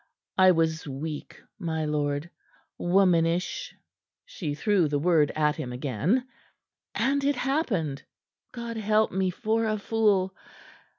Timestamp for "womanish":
2.79-3.75